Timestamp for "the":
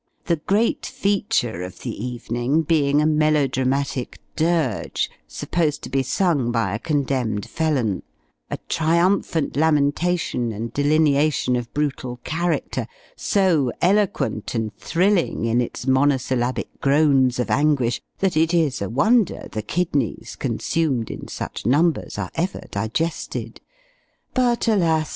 0.25-0.37, 1.81-2.03, 19.51-19.61